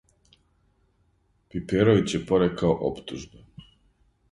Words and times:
Пиперовић 1.51 2.15
је 2.17 2.23
порекао 2.33 2.75
оптужбе. 2.91 3.47